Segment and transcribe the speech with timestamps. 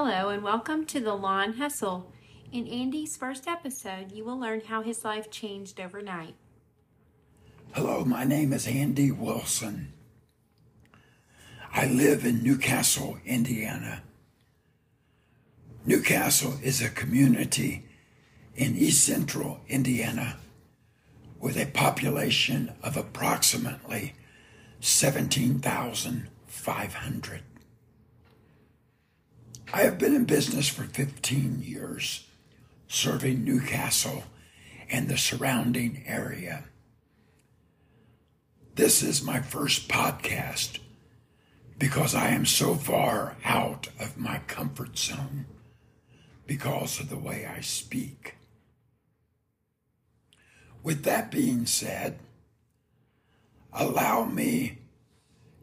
[0.00, 2.12] Hello, and welcome to the Lawn Hustle.
[2.52, 6.36] In Andy's first episode, you will learn how his life changed overnight.
[7.72, 9.92] Hello, my name is Andy Wilson.
[11.72, 14.04] I live in New Castle, Indiana.
[15.84, 17.84] New Castle is a community
[18.54, 20.36] in east central Indiana
[21.40, 24.14] with a population of approximately
[24.78, 27.42] 17,500.
[29.70, 32.26] I have been in business for 15 years,
[32.86, 34.24] serving New Castle
[34.90, 36.64] and the surrounding area.
[38.76, 40.78] This is my first podcast
[41.78, 45.44] because I am so far out of my comfort zone
[46.46, 48.36] because of the way I speak.
[50.82, 52.18] With that being said,
[53.70, 54.78] allow me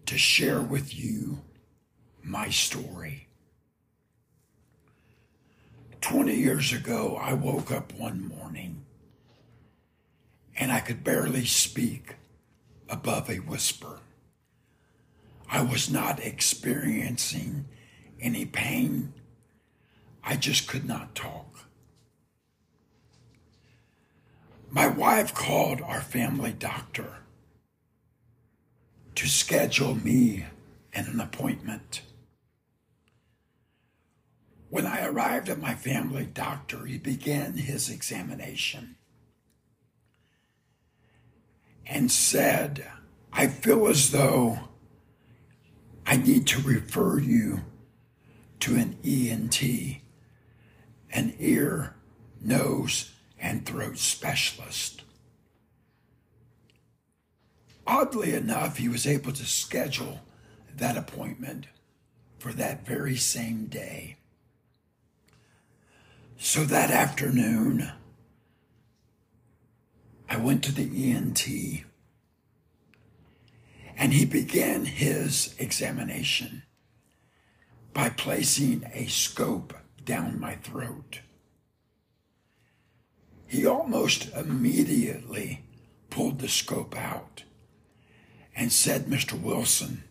[0.06, 1.40] to share with you
[2.22, 3.25] my story.
[6.06, 8.86] 20 years ago, I woke up one morning
[10.56, 12.14] and I could barely speak
[12.88, 14.02] above a whisper.
[15.50, 17.66] I was not experiencing
[18.22, 19.14] any pain.
[20.24, 21.66] I just could not talk.
[24.70, 27.16] My wife called our family doctor
[29.16, 30.46] to schedule me
[30.94, 32.04] an appointment.
[34.76, 38.98] When I arrived at my family doctor, he began his examination
[41.86, 42.86] and said,
[43.32, 44.60] I feel as though
[46.06, 47.62] I need to refer you
[48.60, 49.64] to an ENT,
[51.10, 51.96] an ear,
[52.42, 55.04] nose, and throat specialist.
[57.88, 60.20] Oddly enough, he was able to schedule
[60.76, 61.68] that appointment
[62.40, 64.18] for that very same day.
[66.38, 67.92] So that afternoon,
[70.30, 71.48] I went to the ENT
[73.98, 76.64] and he began his examination
[77.94, 79.74] by placing a scope
[80.04, 81.22] down my throat.
[83.48, 85.64] He almost immediately
[86.10, 87.44] pulled the scope out
[88.56, 89.40] and said, Mr.
[89.40, 90.04] Wilson,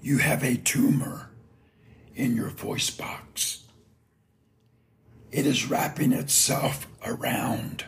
[0.00, 1.30] you have a tumor
[2.14, 3.65] in your voice box.
[5.32, 7.84] It is wrapping itself around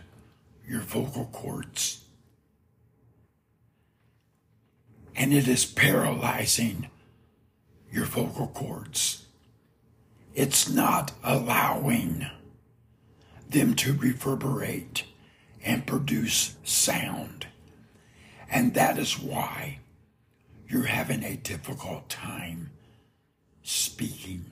[0.67, 2.05] your vocal cords.
[5.17, 6.91] And it is paralyzing
[7.91, 9.27] your vocal cords.
[10.35, 12.27] It's not allowing
[13.49, 15.05] them to reverberate
[15.65, 17.47] and produce sound.
[18.51, 19.79] And that is why
[20.69, 22.71] you're having a difficult time
[23.63, 24.51] speaking.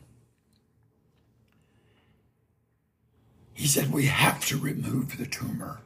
[3.56, 5.80] He said, We have to remove the tumor.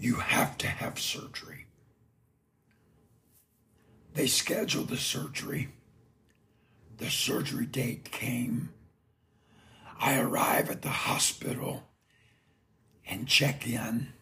[0.00, 1.66] You have to have surgery.
[4.14, 5.68] They scheduled the surgery.
[6.96, 8.70] The surgery date came.
[10.00, 11.84] I arrive at the hospital
[13.06, 14.14] and check in.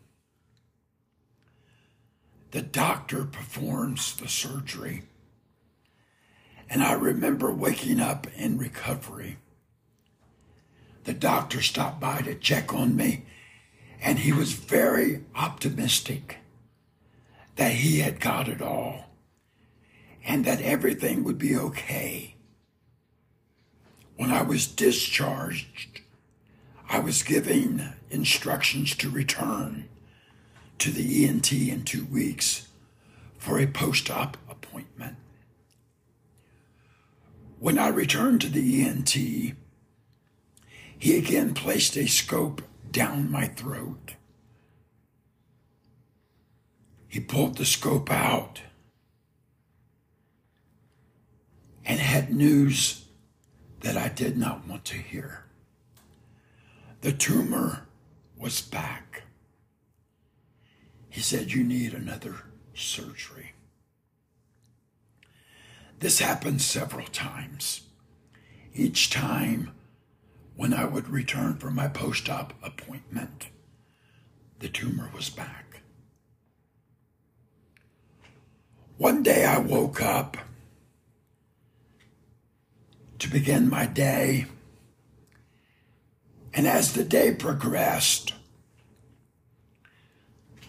[2.50, 5.04] The doctor performs the surgery.
[6.69, 9.36] And I remember waking up in recovery.
[11.04, 13.24] The doctor stopped by to check on me,
[14.00, 16.38] and he was very optimistic
[17.56, 19.10] that he had got it all
[20.24, 22.36] and that everything would be okay.
[24.16, 26.00] When I was discharged,
[26.88, 29.88] I was given instructions to return
[30.78, 32.68] to the ENT in two weeks
[33.38, 35.16] for a post op appointment.
[37.58, 39.16] When I returned to the ENT,
[41.02, 44.14] he again placed a scope down my throat.
[47.08, 48.60] He pulled the scope out
[51.84, 53.06] and had news
[53.80, 55.42] that I did not want to hear.
[57.00, 57.88] The tumor
[58.38, 59.24] was back.
[61.10, 62.44] He said, You need another
[62.74, 63.54] surgery.
[65.98, 67.88] This happened several times.
[68.72, 69.72] Each time
[70.62, 73.48] when I would return for my post op appointment,
[74.60, 75.80] the tumor was back.
[78.97, 80.36] One day I woke up
[83.18, 84.47] to begin my day
[86.54, 88.32] and as the day progressed,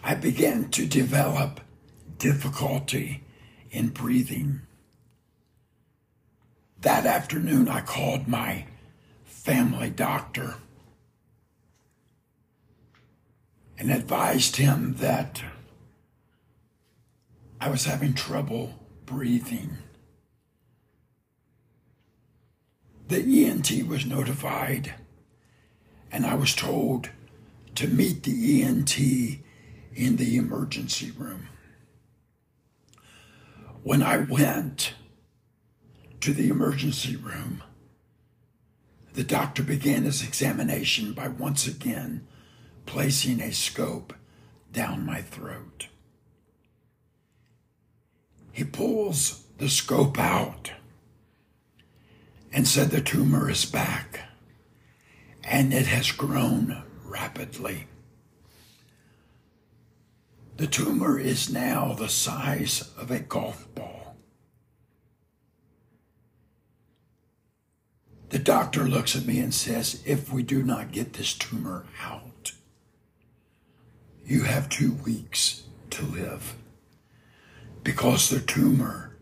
[0.02, 1.60] I began to develop
[2.18, 3.22] difficulty
[3.70, 4.62] in breathing.
[6.80, 8.66] That afternoon, I called my
[9.44, 10.54] family doctor
[13.76, 15.42] and advised him that
[17.60, 18.72] I was having trouble
[19.04, 19.76] breathing.
[23.08, 24.94] The ENT was notified,
[26.10, 27.10] and I was told
[27.74, 31.48] to meet the ENT in the emergency room.
[33.82, 34.94] When I went
[36.22, 37.62] to the emergency room,
[39.14, 42.26] the doctor began his examination by once again
[42.84, 44.12] placing a scope
[44.72, 45.86] down my throat.
[48.52, 50.72] He pulls the scope out
[52.52, 54.20] and said the tumor is back
[55.44, 57.86] and it has grown rapidly.
[60.56, 63.93] The tumor is now the size of a golf ball.
[68.34, 72.50] The doctor looks at me and says, If we do not get this tumor out,
[74.26, 76.56] you have two weeks to live
[77.84, 79.16] because the tumor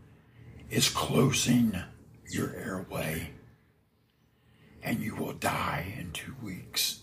[0.71, 1.77] is closing
[2.31, 3.33] your airway
[4.83, 7.01] and you will die in two weeks.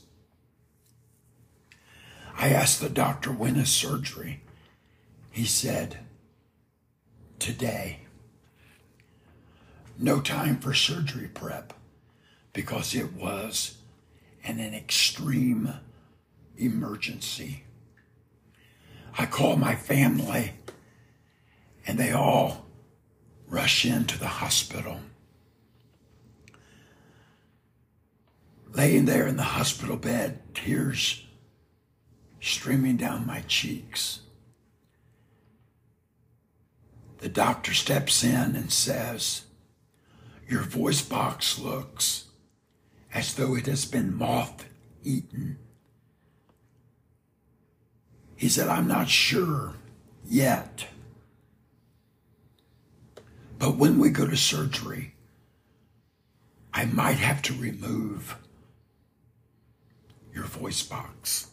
[2.36, 4.42] I asked the doctor when is surgery.
[5.30, 6.00] He said,
[7.38, 8.00] today.
[10.00, 11.74] No time for surgery prep
[12.54, 13.78] because it was
[14.44, 15.74] an, an extreme
[16.58, 17.64] emergency.
[19.18, 20.54] I call my family
[21.86, 22.66] and they all
[23.48, 25.00] rush into the hospital.
[28.74, 31.26] Laying there in the hospital bed, tears
[32.40, 34.20] streaming down my cheeks.
[37.18, 39.44] The doctor steps in and says,
[40.48, 42.29] Your voice box looks
[43.14, 44.66] as though it has been moth
[45.04, 45.58] eaten.
[48.36, 49.74] He said, I'm not sure
[50.26, 50.88] yet.
[53.58, 55.16] But when we go to surgery,
[56.74, 58.38] I might have to remove
[60.34, 61.52] your voice box.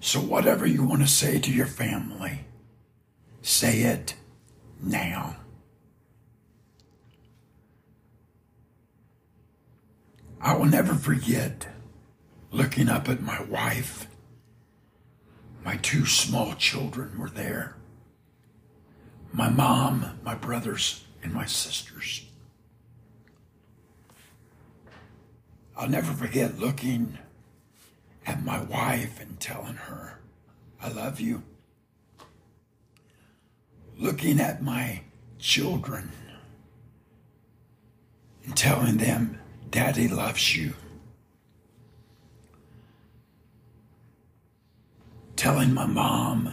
[0.00, 2.42] So, whatever you want to say to your family,
[3.42, 4.14] say it
[4.80, 5.36] now.
[10.40, 11.68] I will never forget
[12.50, 14.06] looking up at my wife.
[15.64, 17.74] My two small children were there
[19.32, 22.24] my mom, my brothers, and my sisters.
[25.76, 27.18] I'll never forget looking
[28.26, 30.18] at my wife and telling her,
[30.82, 31.42] I love you.
[33.96, 35.02] Looking at my
[35.38, 36.10] children
[38.44, 39.38] and telling them,
[39.70, 40.74] Daddy loves you.
[45.36, 46.52] Telling my mom,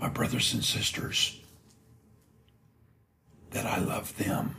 [0.00, 1.40] my brothers and sisters,
[3.50, 4.56] that I love them.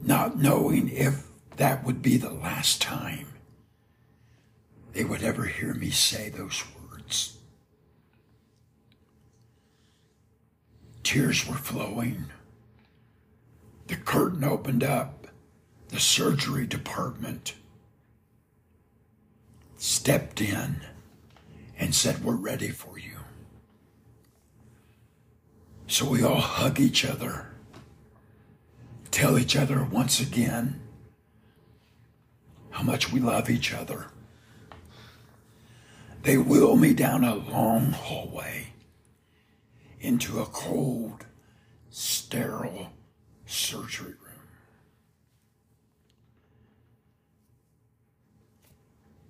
[0.00, 1.24] Not knowing if
[1.56, 3.28] that would be the last time
[4.98, 7.38] they would ever hear me say those words.
[11.04, 12.24] Tears were flowing.
[13.86, 15.27] The curtain opened up.
[15.88, 17.54] The surgery department
[19.76, 20.82] stepped in
[21.78, 23.18] and said, We're ready for you.
[25.86, 27.46] So we all hug each other,
[29.10, 30.80] tell each other once again
[32.70, 34.06] how much we love each other.
[36.22, 38.74] They wheel me down a long hallway
[40.00, 41.24] into a cold,
[41.90, 42.92] sterile
[43.46, 44.28] surgery room.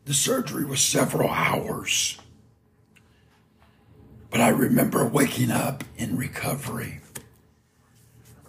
[0.09, 2.17] The surgery was several hours,
[4.31, 7.01] but I remember waking up in recovery.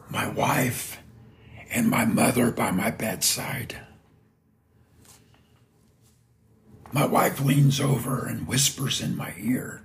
[0.10, 1.00] My wife
[1.70, 3.76] and my mother by my bedside.
[6.94, 9.84] My wife leans over and whispers in my ear,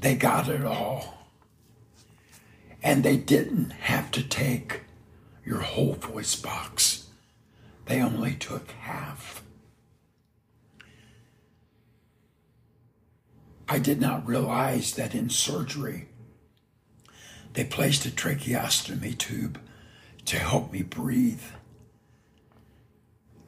[0.00, 1.28] They got it all.
[2.82, 4.80] And they didn't have to take
[5.44, 6.95] your whole voice box,
[7.86, 9.42] they only took half.
[13.68, 16.08] I did not realize that in surgery,
[17.54, 19.58] they placed a tracheostomy tube
[20.26, 21.42] to help me breathe.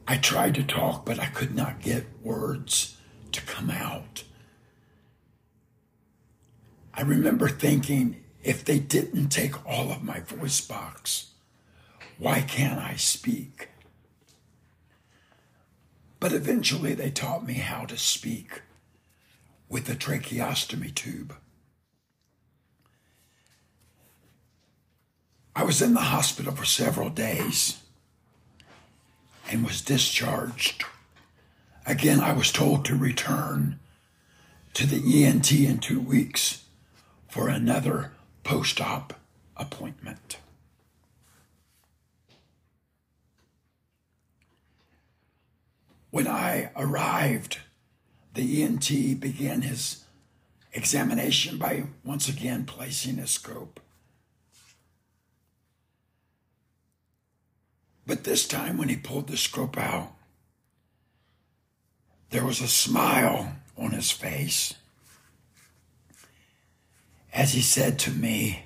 [0.07, 2.97] I tried to talk, but I could not get words
[3.31, 4.23] to come out.
[6.93, 11.31] I remember thinking if they didn't take all of my voice box,
[12.17, 13.69] why can't I speak?
[16.19, 18.61] But eventually they taught me how to speak
[19.69, 21.35] with the tracheostomy tube.
[25.55, 27.81] I was in the hospital for several days
[29.49, 30.85] and was discharged.
[31.85, 33.79] Again, I was told to return
[34.73, 36.65] to the ENT in two weeks
[37.27, 38.11] for another
[38.43, 39.13] post op
[39.57, 40.37] appointment.
[46.11, 47.59] When I arrived,
[48.33, 50.03] the ENT began his
[50.73, 53.79] examination by once again placing a scope.
[58.05, 60.13] But this time, when he pulled the scope out,
[62.31, 64.73] there was a smile on his face
[67.33, 68.63] as he said to me,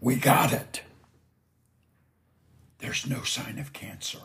[0.00, 0.82] We got it.
[2.78, 4.20] There's no sign of cancer.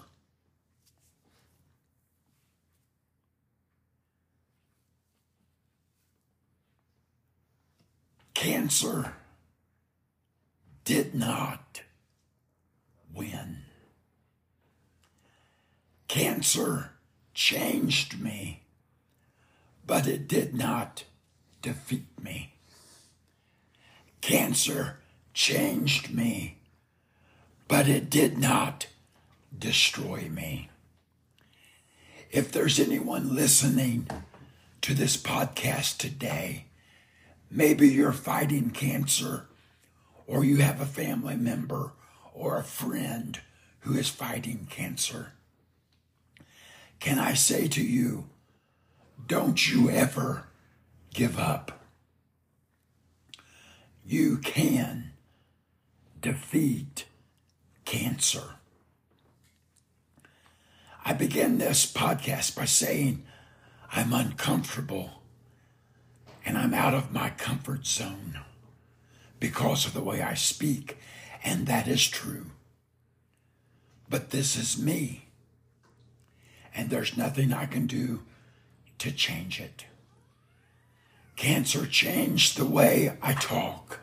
[8.36, 9.14] Cancer
[10.84, 11.82] did not
[13.12, 13.64] win.
[16.08, 16.92] Cancer
[17.34, 18.62] changed me,
[19.88, 21.06] but it did not
[21.64, 22.54] defeat me.
[24.22, 25.00] Cancer
[25.34, 26.58] changed me,
[27.68, 28.88] but it did not
[29.58, 30.70] destroy me.
[32.32, 34.08] If there's anyone listening
[34.82, 36.66] to this podcast today,
[37.50, 39.48] maybe you're fighting cancer,
[40.28, 41.94] or you have a family member
[42.34, 43.40] or a friend
[43.82, 45.34] who is fighting cancer.
[47.00, 48.26] Can I say to you,
[49.28, 50.46] don't you ever
[51.16, 51.72] give up.
[54.06, 55.12] You can
[56.22, 57.06] defeat
[57.86, 58.44] cancer.
[61.06, 63.24] I begin this podcast by saying
[63.92, 65.22] I'm uncomfortable
[66.46, 68.40] and I'm out of my comfort zone
[69.40, 70.98] because of the way I speak,
[71.44, 72.52] and that is true.
[74.10, 75.26] But this is me,
[76.76, 78.22] and there's nothing I can do
[79.00, 79.86] to change it.
[81.36, 84.00] Cancer changed the way I talk.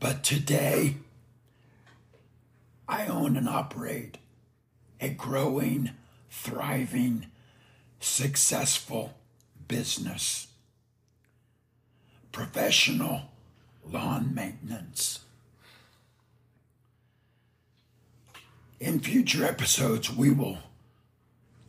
[0.00, 0.96] But today,
[2.88, 4.18] I own and operate
[5.00, 5.90] a growing,
[6.30, 7.26] thriving,
[8.00, 9.14] successful
[9.66, 10.48] business.
[12.32, 13.22] Professional
[13.90, 15.20] lawn maintenance.
[18.80, 20.58] In future episodes, we will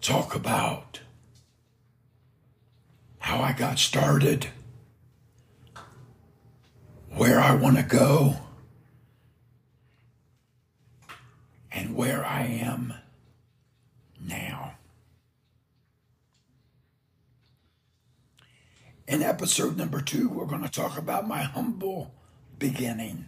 [0.01, 1.00] talk about
[3.19, 4.48] how I got started,
[7.15, 8.36] where I want to go,
[11.71, 12.93] and where I am
[14.19, 14.68] now.
[19.09, 22.13] In episode number two, we're going to talk about my humble
[22.59, 23.27] beginning.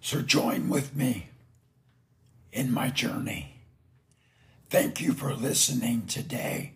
[0.00, 1.30] So join with me
[2.52, 3.56] in my journey.
[4.70, 6.74] Thank you for listening today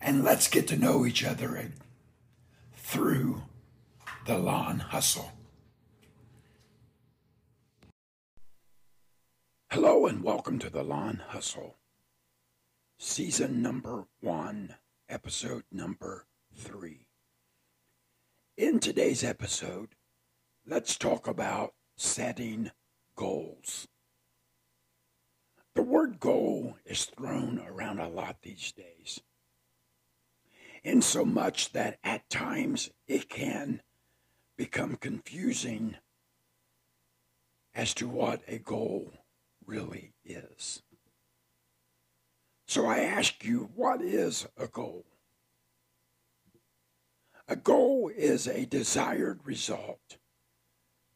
[0.00, 1.70] and let's get to know each other
[2.74, 3.42] through
[4.24, 5.32] the lawn hustle.
[9.70, 11.76] Hello, and welcome to the Lawn Hustle,
[13.00, 14.74] season number one,
[15.08, 17.06] episode number three.
[18.56, 19.90] In today's episode,
[20.66, 22.72] let's talk about setting
[23.14, 23.86] goals.
[25.76, 29.20] The word goal is thrown around a lot these days
[30.82, 33.80] in so much that at times it can
[34.56, 35.94] become confusing
[37.76, 39.12] as to what a goal
[39.64, 40.82] really is.
[42.68, 45.06] So I ask you, what is a goal?
[47.48, 50.18] A goal is a desired result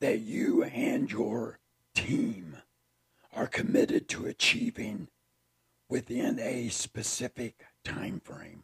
[0.00, 1.58] that you and your
[1.94, 2.56] team
[3.34, 5.08] are committed to achieving
[5.90, 8.62] within a specific time frame.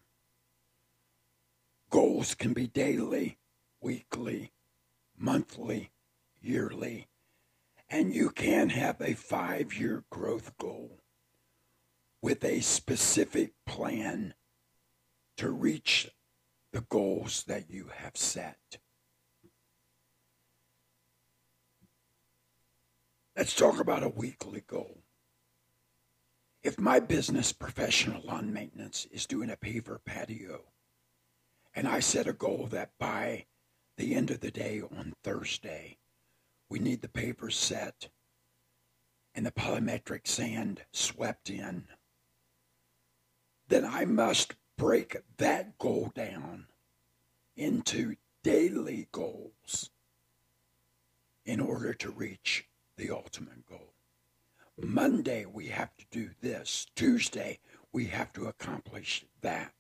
[1.91, 3.37] Goals can be daily,
[3.83, 4.53] weekly,
[5.15, 5.91] monthly,
[6.41, 7.09] yearly,
[7.91, 11.01] and you can have a five year growth goal
[12.23, 14.35] with a specific plan
[15.37, 16.11] to reach
[16.73, 18.79] the goals that you have set.
[23.37, 24.99] Let's talk about a weekly goal.
[26.63, 30.65] If my business, professional lawn maintenance, is doing a paver patio,
[31.73, 33.47] and I set a goal that by
[33.97, 35.99] the end of the day on Thursday,
[36.69, 38.09] we need the pavers set
[39.35, 41.85] and the polymeric sand swept in,
[43.69, 46.67] then I must break that goal down
[47.57, 49.91] into daily goals
[51.45, 53.95] in order to reach the ultimate goal.
[54.81, 56.87] Monday, we have to do this.
[56.95, 57.59] Tuesday,
[57.93, 59.73] we have to accomplish that.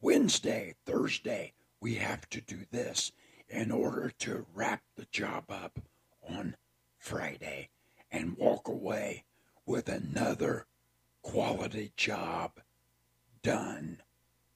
[0.00, 3.12] Wednesday, Thursday, we have to do this
[3.48, 5.78] in order to wrap the job up
[6.28, 6.56] on
[6.98, 7.68] Friday
[8.10, 9.24] and walk away
[9.66, 10.66] with another
[11.22, 12.60] quality job
[13.42, 14.02] done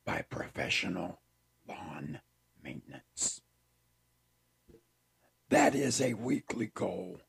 [0.05, 1.21] by professional
[1.69, 2.21] lawn
[2.63, 3.41] maintenance.
[5.49, 7.21] That is a weekly goal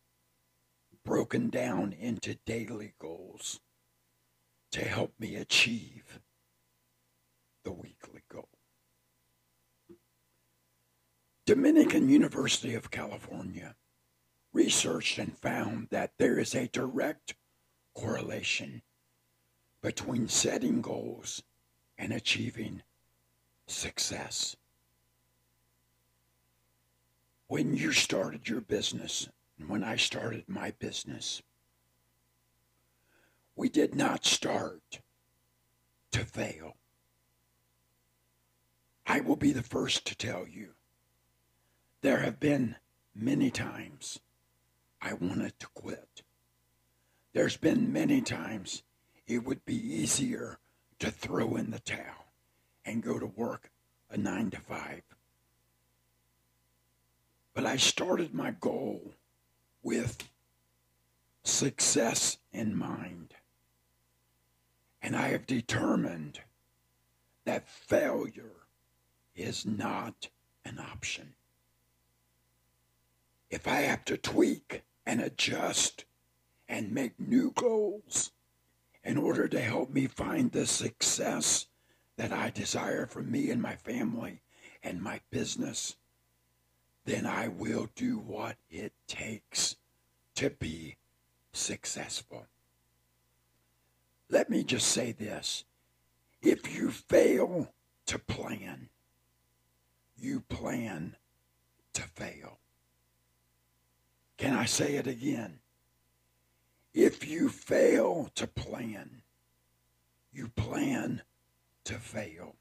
[1.04, 3.60] broken down into daily goals
[4.72, 6.20] to help me achieve
[7.64, 8.50] the weekly goal.
[11.46, 13.76] Dominican University of California
[14.52, 17.36] researched and found that there is a direct
[17.96, 18.82] correlation
[19.88, 21.44] between setting goals
[21.98, 22.82] and achieving
[23.68, 24.58] success.
[27.48, 31.42] When you started your business, and when I started my business,
[33.56, 35.00] we did not start
[36.12, 36.76] to fail.
[39.06, 40.72] I will be the first to tell you
[42.02, 42.76] there have been
[43.16, 44.20] many times
[45.02, 46.24] I wanted to quit.
[47.32, 48.84] There's been many times
[49.28, 50.58] it would be easier
[51.00, 52.32] to throw in the towel
[52.86, 53.70] and go to work
[54.10, 55.02] a nine to five.
[57.54, 59.14] But I started my goal
[59.84, 60.30] with
[61.44, 63.34] success in mind.
[65.02, 66.42] And I have determined
[67.46, 68.68] that failure
[69.36, 70.30] is not
[70.66, 71.36] an option.
[73.50, 76.06] If I have to tweak and adjust
[76.68, 78.32] and make new goals
[79.08, 81.68] in order to help me find the success
[82.18, 84.42] that I desire for me and my family
[84.84, 85.96] and my business,
[87.06, 89.78] then I will do what it takes
[90.36, 90.98] to be
[91.54, 92.48] successful.
[94.30, 95.64] Let me just say this.
[96.42, 97.72] If you fail
[98.08, 98.90] to plan,
[100.18, 101.16] you plan
[101.94, 102.60] to fail.
[104.38, 105.60] Can I say it again?
[106.98, 109.22] If you fail to plan,
[110.34, 111.22] you plan
[111.84, 112.56] to fail.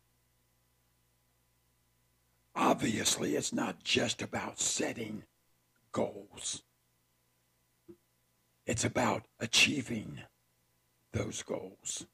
[2.54, 5.22] Obviously, it's not just about setting
[5.90, 6.64] goals.
[8.66, 10.20] It's about achieving
[11.12, 12.04] those goals.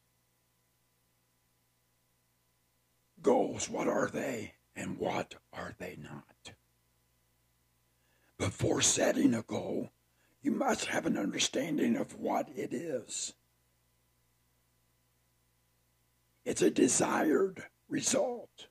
[3.20, 6.52] Goals, what are they and what are they not?
[8.38, 9.90] Before setting a goal,
[10.42, 13.34] you must have an understanding of what it is.
[16.44, 18.66] It's a desired result.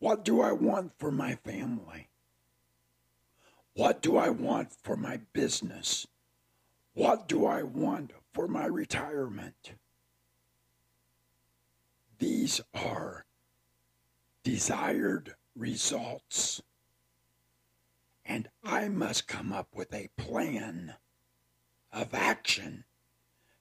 [0.00, 2.08] What do I want for my family?
[3.74, 6.06] What do I want for my business?
[6.94, 9.74] What do I want for my retirement?
[12.18, 13.26] These are
[14.42, 16.62] desired results.
[18.28, 20.94] And I must come up with a plan
[21.92, 22.84] of action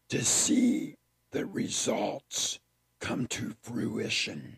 [0.09, 0.97] to see
[1.31, 2.59] the results
[2.99, 4.57] come to fruition.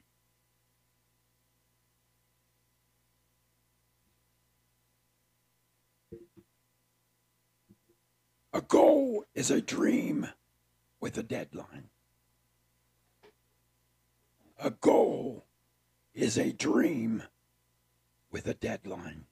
[8.54, 10.30] A goal is a dream
[11.02, 11.90] with a deadline.
[14.58, 15.46] A goal
[16.14, 17.24] is a dream
[18.32, 19.26] with a deadline.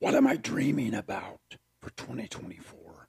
[0.00, 3.08] What am I dreaming about for 2024?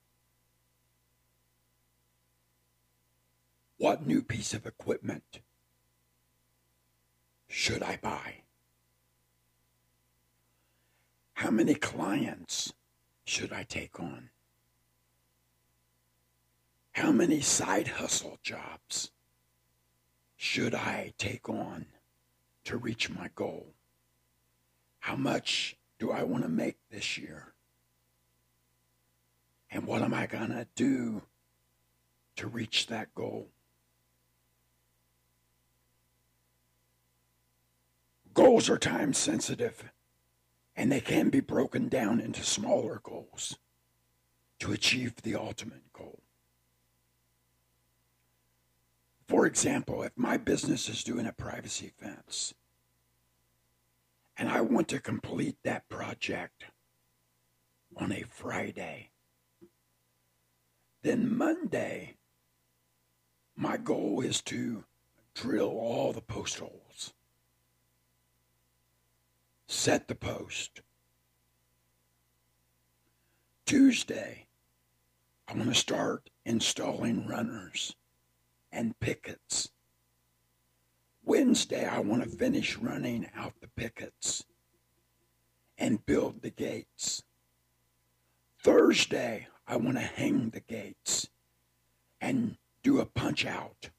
[3.78, 5.42] What new piece of equipment
[7.48, 8.42] should I buy?
[11.34, 12.74] How many clients
[13.24, 14.32] should I take on?
[16.94, 19.12] How many side hustle jobs
[20.36, 21.86] should I take on
[22.66, 23.74] to reach my goal?
[25.00, 27.54] How much do I want to make this year?
[29.72, 31.24] And what am I going to do
[32.38, 33.50] to reach that goal?
[38.34, 39.92] Goals are time sensitive
[40.76, 43.58] and they can be broken down into smaller goals.
[44.60, 46.22] to achieve the ultimate goal.
[49.28, 52.54] For example, if my business is doing a privacy fence
[54.40, 56.64] and I want to complete that project
[57.98, 59.10] on a Friday,
[61.04, 62.16] then Monday,
[63.58, 64.86] my goal is to
[65.36, 67.14] drill all the post holes,
[69.68, 70.82] set the post.
[73.66, 74.48] Tuesday,
[75.50, 77.98] I want to start installing runners
[78.72, 79.70] and pickets.
[81.30, 84.46] Wednesday, I want to finish running out the pickets
[85.78, 87.22] and build the gates.
[88.64, 91.30] Thursday, I want to hang the gates
[92.20, 93.92] and do a punch out,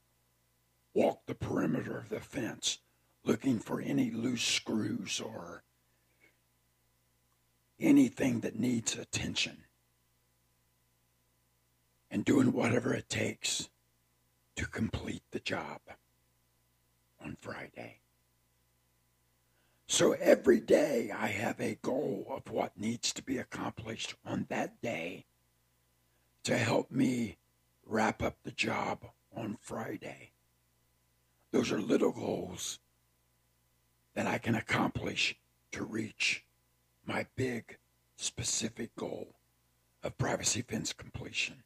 [0.93, 2.79] walk the perimeter of the fence
[3.23, 5.63] looking for any loose screws or
[7.79, 9.63] anything that needs attention.
[12.11, 13.69] And doing whatever it takes
[14.57, 15.79] to complete the job
[17.23, 17.99] on Friday.
[19.87, 24.81] So every day I have a goal of what needs to be accomplished on that
[24.81, 25.25] day
[26.43, 27.37] to help me
[27.85, 29.05] wrap up the job
[29.35, 30.31] on Friday.
[31.51, 32.79] Those are little goals
[34.13, 35.35] that I can accomplish
[35.73, 36.45] to reach
[37.05, 37.77] my big
[38.15, 39.35] specific goal
[40.03, 41.63] of privacy fence completion.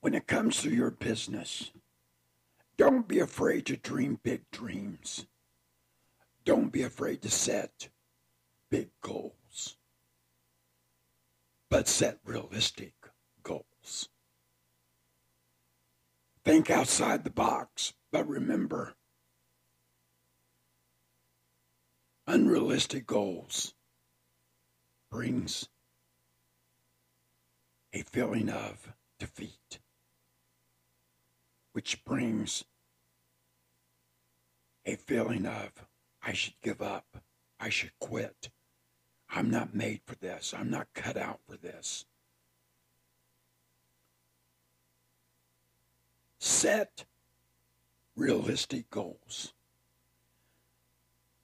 [0.00, 1.70] When it comes to your business,
[2.78, 5.26] don't be afraid to dream big dreams.
[6.44, 7.88] Don't be afraid to set
[8.70, 9.76] big goals,
[11.68, 12.94] but set realistic
[13.42, 14.08] goals.
[16.44, 18.94] Think outside the box, but remember
[22.28, 23.74] unrealistic goals
[25.10, 25.68] brings
[27.92, 29.78] a feeling of defeat
[31.76, 32.64] which brings
[34.86, 35.72] a feeling of,
[36.22, 37.18] I should give up.
[37.60, 38.48] I should quit.
[39.28, 40.54] I'm not made for this.
[40.56, 42.06] I'm not cut out for this.
[46.38, 47.04] Set
[48.16, 49.52] realistic goals.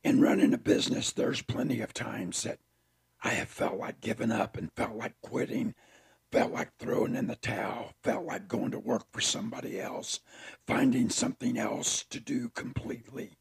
[0.02, 2.58] In running a business, there's plenty of times that
[3.22, 5.74] I have felt like giving up and felt like quitting
[6.32, 10.20] felt like throwing in the towel, felt like going to work for somebody else,
[10.66, 13.36] finding something else to do completely.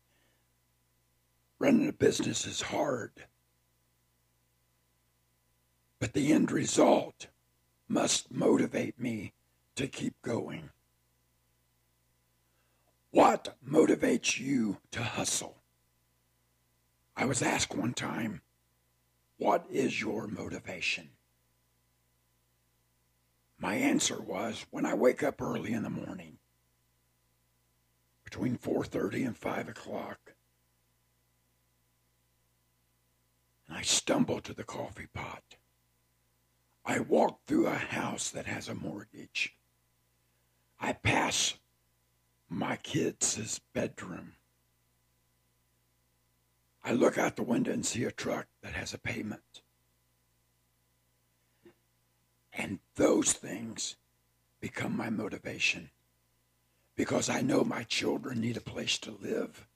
[1.58, 3.12] Running a business is hard.
[6.00, 7.28] But the end result
[7.88, 9.34] must motivate me
[9.76, 10.70] to keep going.
[13.12, 15.58] What motivates you to hustle?
[17.16, 18.42] I was asked one time,
[19.38, 21.10] what is your motivation?
[23.62, 26.39] My answer was when I wake up early in the morning,
[28.24, 30.34] between 4.30 and 5 o'clock,
[33.67, 35.43] and I stumble to the coffee pot.
[36.84, 39.56] I walk through a house that has a mortgage.
[40.80, 41.54] I pass
[42.50, 44.34] my kids' bedroom.
[46.84, 49.62] I look out the window and see a truck that has a payment.
[52.54, 53.96] And those things
[54.60, 55.90] become my motivation
[56.96, 59.68] because I know my children need a place to live.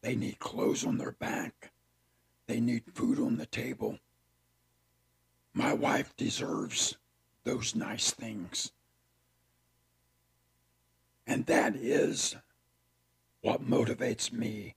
[0.00, 1.72] They need clothes on their back.
[2.46, 3.98] They need food on the table.
[5.52, 6.96] My wife deserves
[7.44, 8.72] those nice things.
[11.26, 12.36] And that is
[13.42, 14.76] what motivates me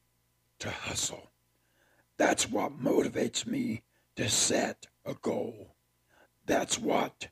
[0.60, 1.32] to hustle.
[2.18, 3.84] That's what motivates me
[4.16, 5.76] to set a goal.
[6.52, 7.30] That's what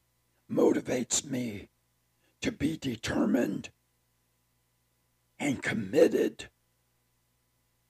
[0.50, 1.68] motivates me
[2.40, 3.70] to be determined
[5.38, 6.48] and committed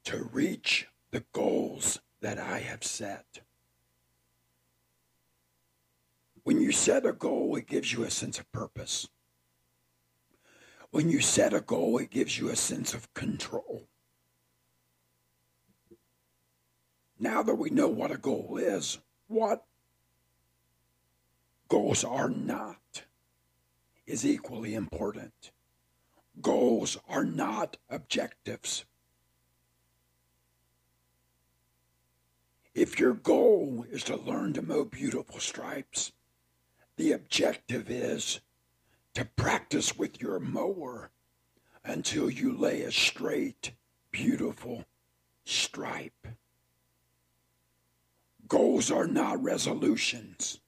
[0.06, 3.42] to reach the goals that I have set.
[6.42, 9.08] When you set a goal, it gives you a sense of purpose.
[10.90, 13.88] When you set a goal, it gives you a sense of control.
[17.20, 19.64] Now that we know what a goal is, what
[21.70, 23.04] goals are not
[24.08, 25.52] is equally important.
[26.42, 28.86] Goals are not objectives.
[32.74, 36.12] If your goal is to learn to mow beautiful stripes,
[36.98, 38.40] the objective is
[39.14, 41.12] to practice with your mower
[41.84, 43.72] until you lay a straight,
[44.12, 44.86] beautiful
[45.46, 46.28] stripe.
[48.48, 50.60] Goals are not resolutions.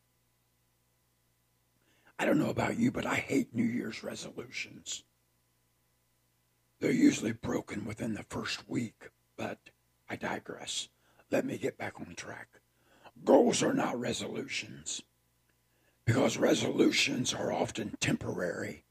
[2.21, 5.03] I don't know about you, but I hate New Year's resolutions.
[6.79, 9.57] They're usually broken within the first week, but
[10.07, 10.89] I digress.
[11.31, 12.59] Let me get back on track.
[13.25, 15.01] Goals are not resolutions
[16.05, 18.83] because resolutions are often temporary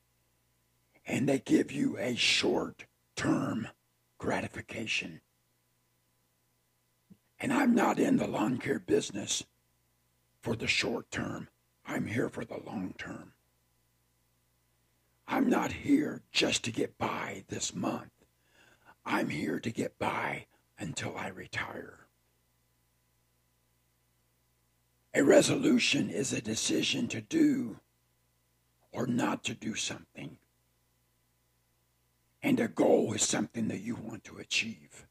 [1.07, 3.69] and they give you a short term
[4.19, 5.21] gratification.
[7.39, 9.45] And I'm not in the lawn care business
[10.43, 11.47] for the short term.
[11.91, 13.33] I'm here for the long term.
[15.27, 18.13] I'm not here just to get by this month.
[19.05, 20.47] I'm here to get by
[20.79, 22.07] until I retire.
[25.15, 27.81] A resolution is a decision to do
[28.93, 30.37] or not to do something.
[32.41, 35.07] And a goal is something that you want to achieve.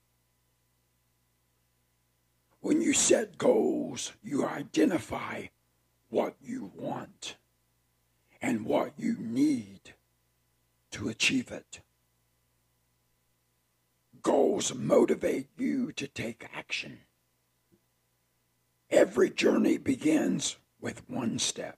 [2.61, 5.47] When you set goals, you identify
[6.09, 7.35] what you want
[8.41, 9.93] and what you need
[10.91, 11.81] to achieve it.
[14.21, 16.99] Goals motivate you to take action.
[18.89, 21.77] Every journey begins with one step.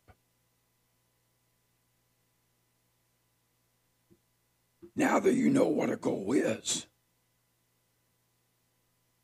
[4.96, 6.88] Now that you know what a goal is,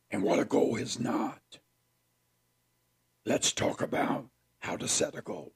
[0.09, 1.59] and what a goal is not.
[3.25, 4.27] Let's talk about
[4.67, 5.53] how to set a goal.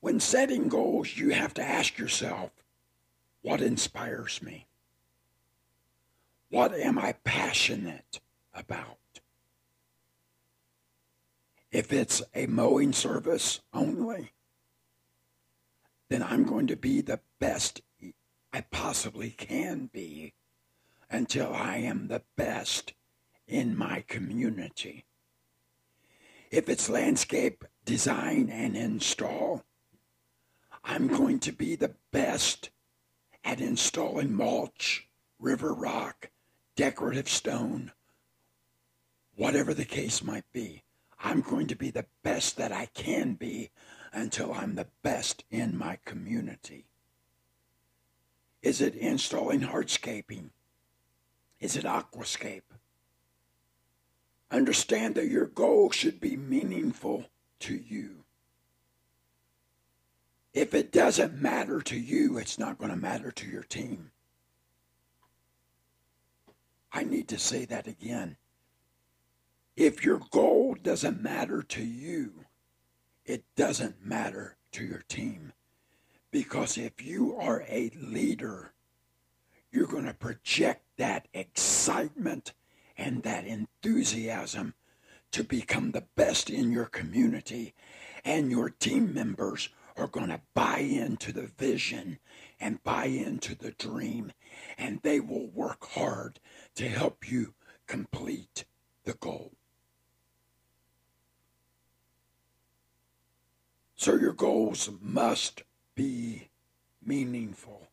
[0.00, 2.50] When setting goals, you have to ask yourself,
[3.42, 4.66] what inspires me?
[6.48, 8.18] What am I passionate
[8.52, 8.98] about?
[11.70, 14.32] If it's a mowing service only,
[16.08, 17.80] then I'm going to be the best
[18.52, 20.34] I possibly can be
[21.08, 22.94] until I am the best
[23.46, 25.04] in my community.
[26.50, 29.64] If it's landscape design and install,
[30.84, 32.70] I'm going to be the best
[33.44, 36.30] at installing mulch, river rock,
[36.76, 37.92] decorative stone,
[39.36, 40.82] whatever the case might be.
[41.18, 43.70] I'm going to be the best that I can be
[44.12, 46.86] until I'm the best in my community.
[48.60, 50.50] Is it installing hardscaping?
[51.60, 52.71] Is it aquascape?
[54.52, 57.24] Understand that your goal should be meaningful
[57.60, 58.24] to you.
[60.52, 64.10] If it doesn't matter to you, it's not going to matter to your team.
[66.92, 68.36] I need to say that again.
[69.74, 72.44] If your goal doesn't matter to you,
[73.24, 75.54] it doesn't matter to your team.
[76.30, 78.74] Because if you are a leader,
[79.70, 82.52] you're going to project that excitement
[83.02, 84.74] and that enthusiasm
[85.32, 87.74] to become the best in your community.
[88.24, 92.20] And your team members are going to buy into the vision
[92.60, 94.32] and buy into the dream.
[94.78, 96.38] And they will work hard
[96.76, 97.54] to help you
[97.88, 98.64] complete
[99.04, 99.50] the goal.
[103.96, 105.62] So your goals must
[105.96, 106.50] be
[107.04, 107.88] meaningful.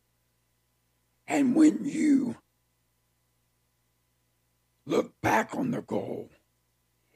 [1.28, 2.38] And when you
[4.89, 6.32] look back on the goal,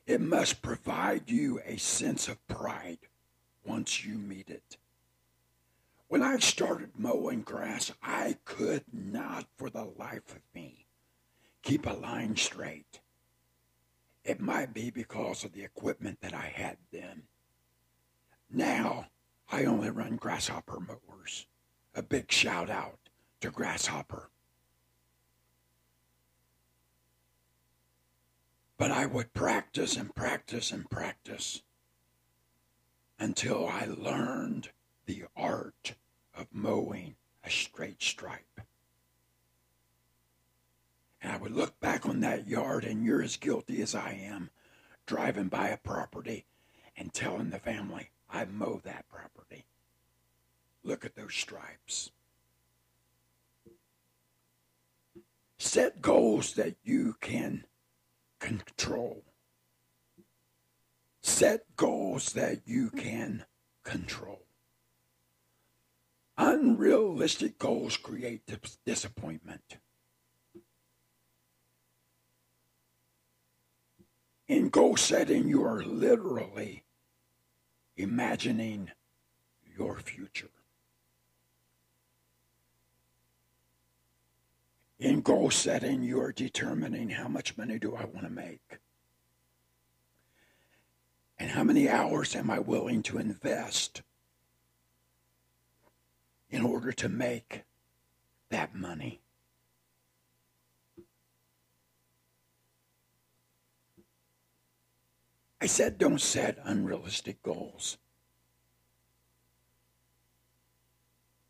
[0.06, 3.00] it must provide you a sense of pride
[3.66, 4.78] once you meet it.
[6.08, 10.86] When I started mowing grass, I could not for the life of me
[11.64, 13.00] keep a line straight.
[14.24, 17.24] It might be because of the equipment that I had then.
[18.52, 19.08] Now,
[19.52, 21.48] I only run grasshopper mowers.
[21.96, 23.10] A big shout out
[23.42, 24.30] to Grasshopper.
[28.84, 31.62] But I would practice and practice and practice
[33.18, 34.72] until I learned
[35.06, 35.94] the art
[36.36, 37.16] of mowing
[37.46, 38.60] a straight stripe.
[41.22, 44.50] And I would look back on that yard, and you're as guilty as I am,
[45.06, 46.46] driving by a property
[46.98, 49.64] and telling the family, I mow that property.
[50.84, 52.12] Look at those stripes.
[55.58, 57.64] Set goals that you can
[58.44, 59.24] control.
[61.22, 63.46] Set goals that you can
[63.86, 64.42] control.
[66.38, 68.42] Unrealistic goals create
[68.86, 69.78] disappointment.
[74.50, 76.84] In goal setting, you are literally
[77.96, 78.92] imagining
[79.78, 80.50] your future.
[85.00, 88.80] In goal setting, you are determining how much money do I want to make?
[91.38, 94.02] And how many hours am I willing to invest
[96.50, 97.64] in order to make
[98.50, 99.20] that money?
[105.60, 107.98] I said don't set unrealistic goals.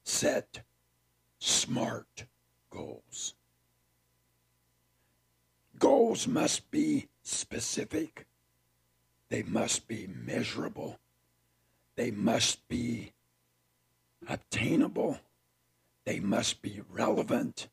[0.03, 0.61] Set
[1.39, 2.25] smart
[2.73, 3.35] goals.
[5.77, 8.25] Goals must be specific.
[9.29, 10.99] They must be measurable.
[11.95, 13.13] They must be
[14.27, 15.19] obtainable.
[16.05, 17.69] They must be relevant.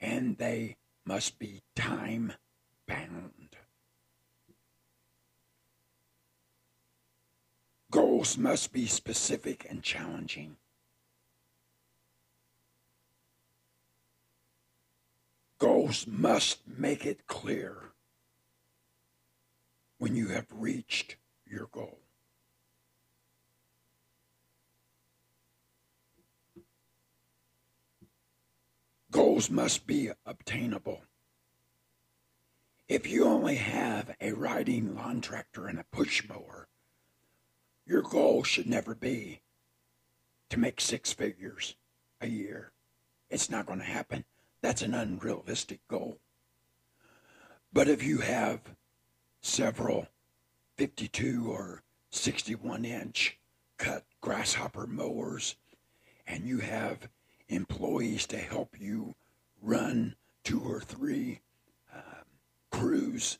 [0.00, 2.34] And they must be time
[2.86, 3.56] bound.
[7.90, 10.56] Goals must be specific and challenging.
[15.90, 17.90] Goals must make it clear
[19.98, 21.98] when you have reached your goal.
[29.10, 31.02] Goals must be obtainable.
[32.88, 36.68] If you only have a riding lawn tractor and a push mower,
[37.84, 39.40] your goal should never be
[40.50, 41.74] to make six figures
[42.20, 42.70] a year.
[43.28, 44.24] It's not going to happen.
[44.62, 46.18] That's an unrealistic goal.
[47.72, 48.60] But if you have
[49.40, 50.08] several
[50.76, 53.38] 52 or 61 inch
[53.78, 55.56] cut grasshopper mowers
[56.26, 57.08] and you have
[57.48, 59.14] employees to help you
[59.62, 61.40] run two or three
[61.94, 62.24] um,
[62.70, 63.38] crews,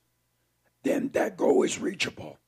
[0.82, 2.38] then that goal is reachable.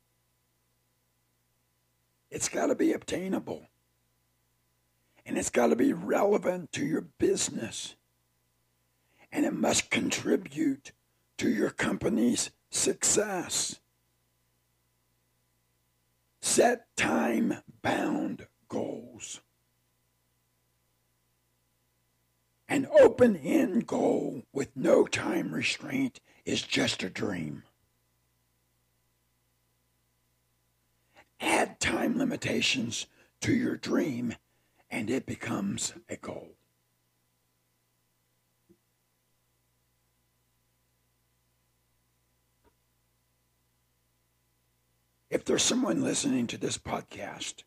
[2.31, 3.67] It's got to be obtainable.
[5.25, 7.95] And it's got to be relevant to your business.
[9.33, 10.93] And it must contribute
[11.39, 13.81] to your company's success.
[16.41, 19.41] Set time bound goals.
[22.69, 27.65] An open end goal with no time restraint is just a dream.
[31.41, 33.07] Add time limitations
[33.41, 34.37] to your dream,
[34.91, 36.55] and it becomes a goal.
[45.33, 47.65] If there's someone listening to this podcast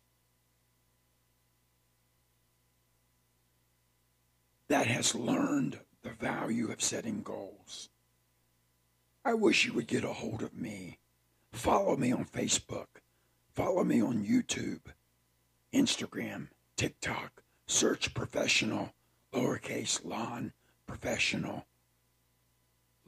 [4.68, 7.90] that has learned the value of setting goals,
[9.22, 10.98] I wish you would get a hold of me.
[11.52, 12.86] Follow me on Facebook
[13.56, 14.80] Follow me on YouTube,
[15.72, 17.42] Instagram, TikTok.
[17.66, 18.92] Search professional,
[19.32, 20.52] lowercase lawn,
[20.86, 21.64] professional,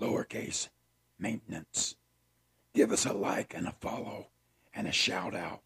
[0.01, 0.71] lowercase
[1.19, 1.97] maintenance.
[2.75, 4.29] Give us a like and a follow
[4.75, 5.63] and a shout out.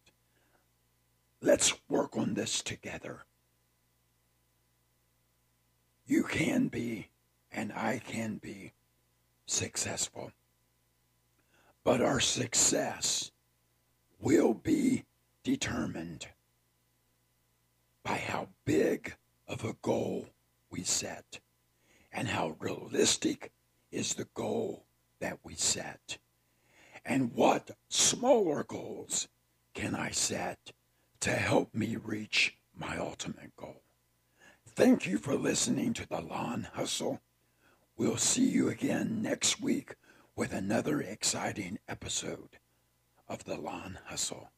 [1.41, 3.25] Let's work on this together.
[6.05, 7.09] You can be,
[7.51, 8.73] and I can be,
[9.45, 10.31] successful.
[11.83, 13.31] But our success
[14.19, 15.03] will be
[15.43, 16.27] determined
[18.03, 19.15] by how big
[19.47, 20.27] of a goal
[20.69, 21.39] we set
[22.11, 23.51] and how realistic
[23.91, 24.85] is the goal
[25.19, 26.17] that we set.
[27.05, 29.27] And what smaller goals
[29.73, 30.71] can I set
[31.19, 33.81] to help me reach my ultimate goal?
[34.67, 37.21] Thank you for listening to the Lawn Hustle.
[37.97, 39.95] We'll see you again next week
[40.35, 42.57] with another exciting episode
[43.29, 44.49] of the lawn hustle.